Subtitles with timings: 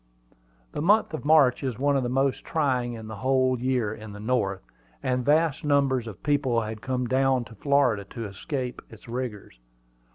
[0.71, 4.13] The month of March is one of the most trying in the whole year in
[4.13, 4.63] the North,
[5.03, 9.59] and vast numbers of people had come down to Florida to escape its rigors.